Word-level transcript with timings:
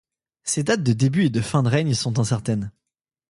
Ses 0.41 0.63
dates 0.63 0.81
de 0.81 0.93
début 0.93 1.25
et 1.25 1.29
de 1.29 1.41
fin 1.41 1.61
de 1.61 1.69
règne 1.69 1.93
sont 1.93 2.17
incertaines. 2.17 2.71